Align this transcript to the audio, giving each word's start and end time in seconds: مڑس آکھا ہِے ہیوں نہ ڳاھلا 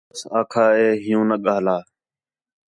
مڑس 0.09 0.21
آکھا 0.39 0.65
ہِے 0.77 0.89
ہیوں 1.05 1.25
نہ 1.29 1.37
ڳاھلا 1.43 1.77